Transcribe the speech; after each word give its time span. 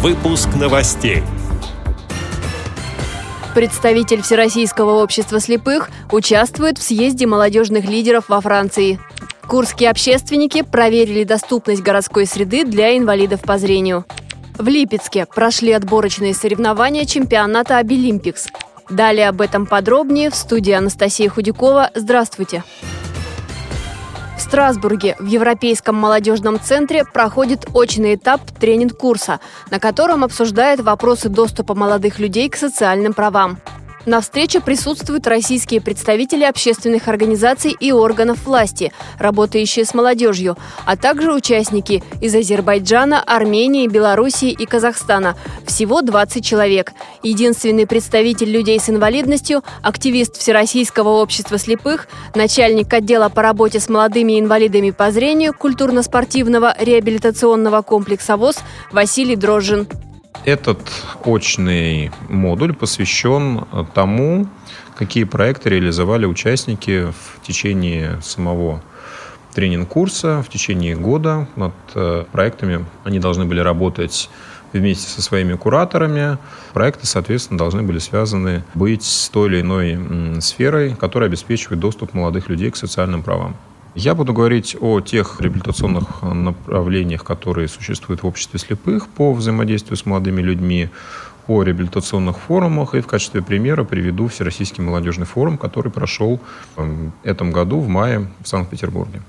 Выпуск 0.00 0.50
новостей. 0.54 1.24
Представитель 3.52 4.22
Всероссийского 4.22 5.02
общества 5.02 5.40
слепых 5.40 5.90
участвует 6.12 6.78
в 6.78 6.82
съезде 6.84 7.26
молодежных 7.26 7.84
лидеров 7.86 8.28
во 8.28 8.40
Франции. 8.40 9.00
Курские 9.48 9.90
общественники 9.90 10.62
проверили 10.62 11.24
доступность 11.24 11.82
городской 11.82 12.26
среды 12.26 12.64
для 12.64 12.96
инвалидов 12.96 13.40
по 13.40 13.58
зрению. 13.58 14.04
В 14.56 14.68
Липецке 14.68 15.26
прошли 15.26 15.72
отборочные 15.72 16.32
соревнования 16.32 17.04
чемпионата 17.04 17.78
Обилимпикс. 17.78 18.46
Далее 18.88 19.28
об 19.28 19.40
этом 19.40 19.66
подробнее 19.66 20.30
в 20.30 20.36
студии 20.36 20.74
Анастасия 20.74 21.28
Худякова. 21.28 21.90
Здравствуйте! 21.96 22.62
В 24.38 24.40
Страсбурге 24.40 25.16
в 25.18 25.26
Европейском 25.26 25.96
молодежном 25.96 26.60
центре 26.60 27.04
проходит 27.04 27.66
очный 27.74 28.14
этап 28.14 28.40
тренинг-курса, 28.60 29.40
на 29.72 29.80
котором 29.80 30.22
обсуждают 30.22 30.80
вопросы 30.80 31.28
доступа 31.28 31.74
молодых 31.74 32.20
людей 32.20 32.48
к 32.48 32.54
социальным 32.54 33.14
правам. 33.14 33.58
На 34.08 34.22
встрече 34.22 34.62
присутствуют 34.62 35.26
российские 35.26 35.82
представители 35.82 36.42
общественных 36.42 37.08
организаций 37.08 37.76
и 37.78 37.92
органов 37.92 38.46
власти, 38.46 38.90
работающие 39.18 39.84
с 39.84 39.92
молодежью, 39.92 40.56
а 40.86 40.96
также 40.96 41.30
участники 41.30 42.02
из 42.22 42.34
Азербайджана, 42.34 43.22
Армении, 43.22 43.86
Белоруссии 43.86 44.48
и 44.48 44.64
Казахстана. 44.64 45.36
Всего 45.66 46.00
20 46.00 46.42
человек. 46.42 46.94
Единственный 47.22 47.86
представитель 47.86 48.50
людей 48.50 48.80
с 48.80 48.88
инвалидностью, 48.88 49.62
активист 49.82 50.38
Всероссийского 50.38 51.20
общества 51.20 51.58
слепых, 51.58 52.08
начальник 52.34 52.90
отдела 52.94 53.28
по 53.28 53.42
работе 53.42 53.78
с 53.78 53.90
молодыми 53.90 54.40
инвалидами 54.40 54.90
по 54.90 55.10
зрению 55.10 55.52
культурно-спортивного 55.52 56.74
реабилитационного 56.80 57.82
комплекса 57.82 58.38
ВОЗ 58.38 58.56
Василий 58.90 59.36
Дрожжин. 59.36 59.86
Этот 60.48 60.80
очный 61.26 62.10
модуль 62.30 62.72
посвящен 62.72 63.66
тому, 63.92 64.46
какие 64.96 65.24
проекты 65.24 65.68
реализовали 65.68 66.24
участники 66.24 67.12
в 67.12 67.46
течение 67.46 68.18
самого 68.22 68.82
тренинг-курса, 69.52 70.42
в 70.42 70.48
течение 70.48 70.96
года 70.96 71.46
над 71.54 71.74
э, 71.94 72.24
проектами. 72.32 72.86
Они 73.04 73.18
должны 73.18 73.44
были 73.44 73.60
работать 73.60 74.30
вместе 74.72 75.06
со 75.06 75.20
своими 75.20 75.52
кураторами. 75.52 76.38
Проекты, 76.72 77.06
соответственно, 77.06 77.58
должны 77.58 77.82
были 77.82 77.98
связаны 77.98 78.64
быть 78.72 79.04
с 79.04 79.28
той 79.28 79.50
или 79.50 79.60
иной 79.60 80.40
сферой, 80.40 80.94
которая 80.94 81.28
обеспечивает 81.28 81.78
доступ 81.78 82.14
молодых 82.14 82.48
людей 82.48 82.70
к 82.70 82.76
социальным 82.76 83.22
правам. 83.22 83.54
Я 83.94 84.14
буду 84.14 84.32
говорить 84.32 84.76
о 84.80 85.00
тех 85.00 85.40
реабилитационных 85.40 86.22
направлениях, 86.22 87.24
которые 87.24 87.68
существуют 87.68 88.22
в 88.22 88.26
обществе 88.26 88.58
слепых 88.58 89.08
по 89.08 89.32
взаимодействию 89.32 89.96
с 89.96 90.06
молодыми 90.06 90.40
людьми, 90.40 90.90
о 91.48 91.62
реабилитационных 91.62 92.38
форумах 92.38 92.94
и 92.94 93.00
в 93.00 93.06
качестве 93.06 93.42
примера 93.42 93.82
приведу 93.82 94.28
Всероссийский 94.28 94.84
молодежный 94.84 95.24
форум, 95.24 95.56
который 95.56 95.90
прошел 95.90 96.40
в 96.76 97.10
этом 97.24 97.50
году 97.50 97.80
в 97.80 97.88
мае 97.88 98.28
в 98.44 98.48
Санкт-Петербурге. 98.48 99.22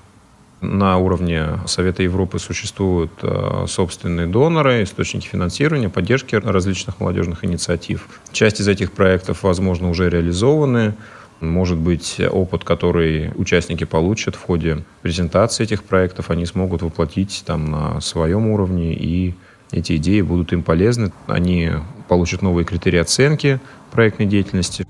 На 0.61 0.97
уровне 0.97 1.45
Совета 1.67 2.03
Европы 2.03 2.37
существуют 2.37 3.11
э, 3.21 3.65
собственные 3.69 4.27
доноры, 4.27 4.83
источники 4.83 5.25
финансирования, 5.25 5.87
поддержки 5.87 6.35
различных 6.35 6.99
молодежных 6.99 7.45
инициатив. 7.45 8.09
Часть 8.33 8.59
из 8.59 8.67
этих 8.67 8.91
проектов, 8.91 9.43
возможно, 9.43 9.89
уже 9.89 10.09
реализованы. 10.09 10.95
Может 11.39 11.77
быть, 11.77 12.19
опыт, 12.29 12.63
который 12.63 13.31
участники 13.35 13.85
получат 13.85 14.35
в 14.35 14.41
ходе 14.41 14.83
презентации 15.01 15.63
этих 15.63 15.83
проектов, 15.83 16.29
они 16.29 16.45
смогут 16.45 16.81
воплотить 16.81 17.43
там 17.45 17.71
на 17.71 18.01
своем 18.01 18.47
уровне, 18.47 18.93
и 18.93 19.35
эти 19.71 19.95
идеи 19.95 20.21
будут 20.21 20.51
им 20.51 20.63
полезны. 20.63 21.11
Они 21.27 21.71
получат 22.07 22.41
новые 22.41 22.65
критерии 22.65 22.99
оценки 22.99 23.59
проектной 23.91 24.25
деятельности. 24.25 24.85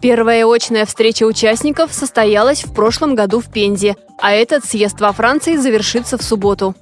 Первая 0.00 0.44
очная 0.44 0.84
встреча 0.84 1.24
участников 1.24 1.94
состоялась 1.94 2.64
в 2.64 2.74
прошлом 2.74 3.14
году 3.14 3.40
в 3.40 3.50
Пензе, 3.50 3.96
а 4.20 4.32
этот 4.32 4.64
съезд 4.66 5.00
во 5.00 5.12
Франции 5.12 5.56
завершится 5.56 6.18
в 6.18 6.22
субботу. 6.22 6.74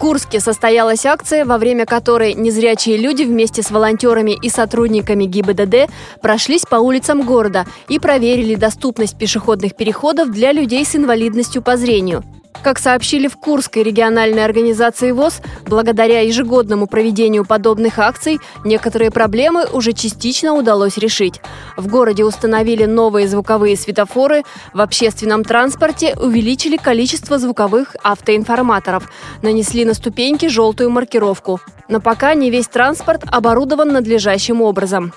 Курске 0.00 0.40
состоялась 0.40 1.04
акция, 1.04 1.44
во 1.44 1.58
время 1.58 1.84
которой 1.84 2.32
незрячие 2.32 2.96
люди 2.96 3.24
вместе 3.24 3.62
с 3.62 3.70
волонтерами 3.70 4.30
и 4.30 4.48
сотрудниками 4.48 5.24
ГИБДД 5.26 5.92
прошлись 6.22 6.62
по 6.62 6.76
улицам 6.76 7.20
города 7.20 7.66
и 7.90 7.98
проверили 7.98 8.54
доступность 8.54 9.18
пешеходных 9.18 9.76
переходов 9.76 10.30
для 10.30 10.52
людей 10.52 10.86
с 10.86 10.96
инвалидностью 10.96 11.60
по 11.60 11.76
зрению. 11.76 12.24
Как 12.62 12.78
сообщили 12.78 13.26
в 13.26 13.38
Курской 13.38 13.82
региональной 13.82 14.44
организации 14.44 15.12
ВОЗ, 15.12 15.40
благодаря 15.66 16.20
ежегодному 16.20 16.86
проведению 16.86 17.46
подобных 17.46 17.98
акций 17.98 18.38
некоторые 18.64 19.10
проблемы 19.10 19.64
уже 19.72 19.94
частично 19.94 20.52
удалось 20.52 20.98
решить. 20.98 21.40
В 21.78 21.86
городе 21.86 22.22
установили 22.22 22.84
новые 22.84 23.28
звуковые 23.28 23.76
светофоры, 23.76 24.42
в 24.74 24.80
общественном 24.82 25.42
транспорте 25.42 26.14
увеличили 26.20 26.76
количество 26.76 27.38
звуковых 27.38 27.96
автоинформаторов, 28.02 29.10
нанесли 29.40 29.86
на 29.86 29.94
ступеньки 29.94 30.46
желтую 30.46 30.90
маркировку. 30.90 31.60
Но 31.88 32.00
пока 32.00 32.34
не 32.34 32.50
весь 32.50 32.68
транспорт 32.68 33.22
оборудован 33.26 33.88
надлежащим 33.88 34.60
образом. 34.60 35.14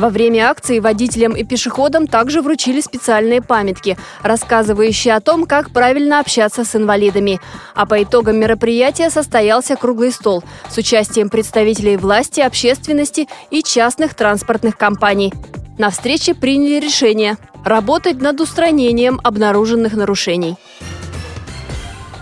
Во 0.00 0.08
время 0.08 0.48
акции 0.48 0.78
водителям 0.78 1.36
и 1.36 1.44
пешеходам 1.44 2.06
также 2.06 2.40
вручили 2.40 2.80
специальные 2.80 3.42
памятки, 3.42 3.98
рассказывающие 4.22 5.14
о 5.14 5.20
том, 5.20 5.44
как 5.44 5.72
правильно 5.72 6.20
общаться 6.20 6.64
с 6.64 6.74
инвалидами. 6.74 7.38
А 7.74 7.84
по 7.84 8.02
итогам 8.02 8.38
мероприятия 8.38 9.10
состоялся 9.10 9.76
круглый 9.76 10.10
стол 10.10 10.42
с 10.70 10.78
участием 10.78 11.28
представителей 11.28 11.98
власти, 11.98 12.40
общественности 12.40 13.28
и 13.50 13.62
частных 13.62 14.14
транспортных 14.14 14.78
компаний. 14.78 15.34
На 15.76 15.90
встрече 15.90 16.34
приняли 16.34 16.80
решение 16.80 17.36
работать 17.62 18.22
над 18.22 18.40
устранением 18.40 19.20
обнаруженных 19.22 19.92
нарушений. 19.92 20.56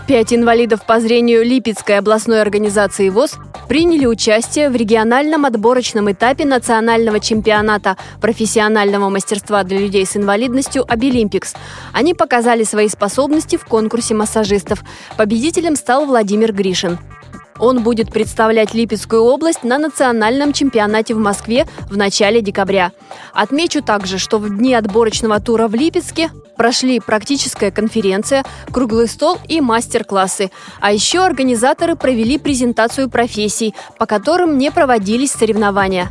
Пять 0.09 0.33
инвалидов 0.33 0.84
по 0.84 0.99
зрению 0.99 1.44
Липецкой 1.44 1.99
областной 1.99 2.43
организации 2.43 3.09
ВОЗ 3.09 3.38
приняли 3.69 4.06
участие 4.06 4.71
в 4.71 4.77
региональном 4.77 5.45
отборочном 5.45 6.11
этапе 6.11 6.45
национального 6.45 7.21
чемпионата 7.21 7.97
профессионального 8.21 9.09
мастерства 9.11 9.62
для 9.62 9.79
людей 9.79 10.06
с 10.06 10.17
инвалидностью 10.17 10.84
«Обилимпикс». 10.91 11.55
Они 11.93 12.15
показали 12.15 12.65
свои 12.65 12.89
способности 12.89 13.56
в 13.56 13.65
конкурсе 13.65 14.15
массажистов. 14.15 14.83
Победителем 15.17 15.77
стал 15.77 16.06
Владимир 16.06 16.53
Гришин. 16.53 16.99
Он 17.58 17.82
будет 17.82 18.10
представлять 18.10 18.74
Липецкую 18.74 19.22
область 19.22 19.64
на 19.64 19.78
национальном 19.78 20.52
чемпионате 20.52 21.14
в 21.14 21.19
Москве 21.19 21.66
в 21.91 21.96
начале 21.96 22.41
декабря. 22.41 22.92
Отмечу 23.32 23.82
также, 23.82 24.19
что 24.19 24.38
в 24.38 24.56
дни 24.56 24.74
отборочного 24.74 25.41
тура 25.41 25.69
в 25.69 25.74
Липецке 25.74 26.30
прошли 26.56 27.00
практическая 27.00 27.70
конференция, 27.70 28.44
круглый 28.72 29.08
стол 29.08 29.38
и 29.48 29.60
мастер-классы. 29.60 30.50
А 30.80 30.92
еще 30.92 31.24
организаторы 31.24 31.96
провели 31.96 32.38
презентацию 32.38 33.08
профессий, 33.08 33.75
по 33.98 34.06
которым 34.06 34.58
не 34.58 34.70
проводились 34.70 35.32
соревнования. 35.32 36.10